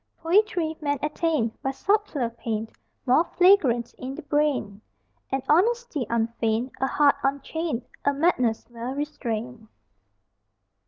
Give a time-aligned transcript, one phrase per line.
[0.17, 2.69] Poetry, men attain By subtler pain
[3.05, 4.81] More flagrant in the brain
[5.31, 9.67] An honesty unfeigned, A heart unchained, A madness well restrained.